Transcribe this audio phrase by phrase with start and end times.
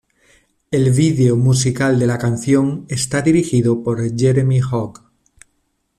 [0.71, 4.99] El video musical de la canción está dirigido por Jeremy Hogg.